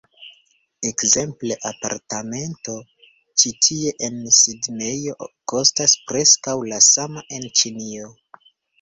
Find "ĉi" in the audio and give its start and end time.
3.43-3.53